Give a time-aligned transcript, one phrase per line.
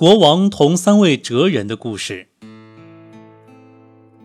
[0.00, 2.28] 国王同三位哲人的故事。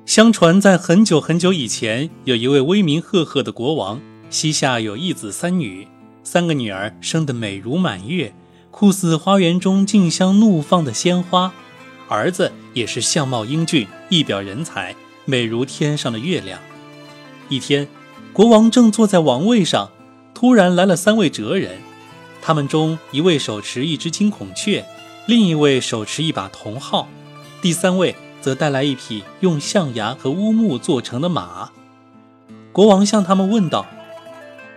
[0.06, 4.00] 相传，在很久很久以前，有一位威名赫赫的国王，
[4.30, 5.86] 膝下有一子三女，
[6.24, 8.34] 三个女儿生得美如满月，
[8.72, 11.52] 酷似花园中竞相怒放的鲜花；
[12.08, 14.96] 儿子也是相貌英俊，一表人才，
[15.26, 16.58] 美如天上的月亮。
[17.50, 17.90] 一天，
[18.32, 19.92] 国王正坐在王位上，
[20.34, 21.80] 突然来了三位哲人，
[22.42, 24.86] 他们中一位手持一只金孔雀。
[25.28, 27.08] 另一位手持一把铜号，
[27.60, 31.72] 第三位则带来一匹用象牙和乌木做成的马。
[32.72, 33.88] 国王向他们问道：“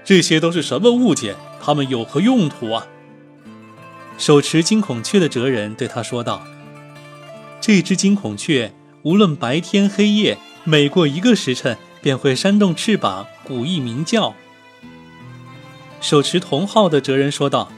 [0.05, 1.36] 这些都是什么物件？
[1.60, 2.86] 它们有何用途啊？”
[4.16, 6.42] 手持金孔雀的哲人对他说道
[7.60, 8.72] ：“这只金孔雀
[9.02, 14.34] 无论白天黑夜，每过一个时辰便会扇动翅膀，鼓翼鸣叫。”
[16.00, 17.70] 手持铜号的哲人说道。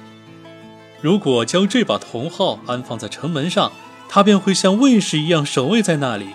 [1.03, 3.73] 如果将这把铜号安放在城门上，
[4.09, 6.27] 它便会像卫士一样守卫在那里。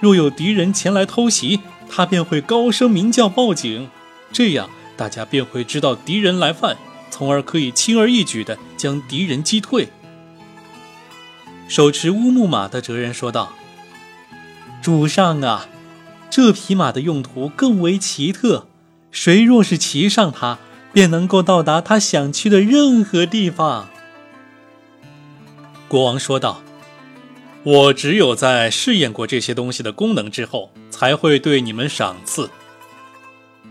[0.00, 3.88] 若有敌人前来偷袭，它便会高声鸣叫报警，
[4.32, 6.76] 这样大家便会知道敌人来犯，
[7.10, 9.88] 从而可以轻而易举地将敌人击退。
[11.66, 13.52] 手持乌木马的哲人说道
[14.80, 15.66] ：“主上啊，
[16.30, 18.68] 这匹马的用途更为奇特，
[19.10, 20.58] 谁若是骑上它，
[20.92, 23.88] 便能够到达他想去的任何地方。
[25.88, 26.62] 国王说道
[27.64, 32.50] ：“我只有在试验过这些东西的功能之后，才会对你们赏赐。”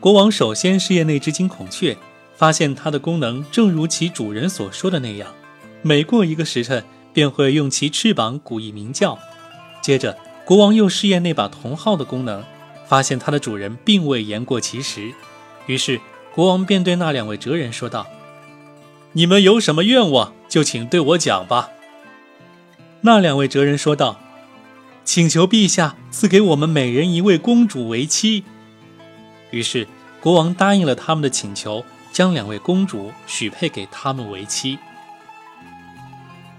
[0.01, 1.95] 国王首先试验那只金孔雀，
[2.35, 5.31] 发现它的功能正如其主人所说的那样，
[5.81, 9.17] 每过一个时辰便会用其翅膀鼓一鸣叫。
[9.81, 12.43] 接着，国王又试验那把铜号的功能，
[12.87, 15.13] 发现它的主人并未言过其实，
[15.67, 16.01] 于是。
[16.33, 18.05] 国王便对那两位哲人说道
[19.13, 21.71] ：“你们有什么愿望，就请对我讲吧。”
[23.01, 24.19] 那两位哲人说道
[25.05, 28.43] ：“请求陛下赐给我们每人一位公主为妻。”
[29.51, 29.87] 于是
[30.19, 34.77] 国王答应了他们的请求，将两位公主许配给他们为妻。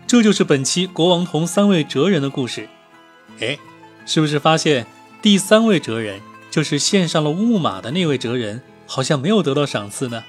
[0.06, 2.68] 这就是本期国王同三位哲人的故事。
[3.40, 3.58] 哎，
[4.06, 4.86] 是不是发现
[5.20, 6.20] 第三位哲人
[6.50, 8.62] 就是献上了木马的那位哲人？
[8.86, 10.24] 好像没有得到赏赐呢。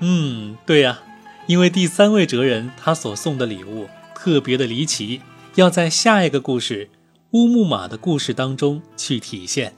[0.00, 0.98] 嗯，对呀，
[1.46, 3.88] 因为第三位哲人他所送的礼物
[4.22, 5.22] 特别的离奇，
[5.54, 6.86] 要在下一个故事
[7.30, 9.74] 《乌木马的故事》当中去体现。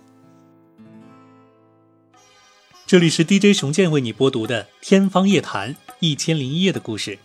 [2.85, 7.21] 这里是 DJ 熊健为你播读的《天方夜谭》一千零一夜的故事，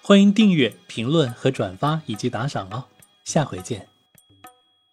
[0.00, 2.84] 欢迎订阅、评论和转发以及打赏哦，
[3.24, 3.93] 下回见。